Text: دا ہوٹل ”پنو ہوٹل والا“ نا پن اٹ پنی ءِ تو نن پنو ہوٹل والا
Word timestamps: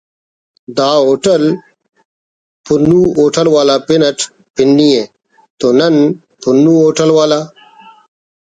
دا 0.77 0.89
ہوٹل 1.05 1.43
”پنو 2.65 3.01
ہوٹل 3.17 3.47
والا“ 3.55 3.75
نا 3.79 3.83
پن 3.85 4.01
اٹ 4.07 4.19
پنی 4.55 4.89
ءِ 5.01 5.11
تو 5.59 5.67
نن 5.77 5.95
پنو 6.41 6.73
ہوٹل 6.83 7.09
والا 7.17 7.39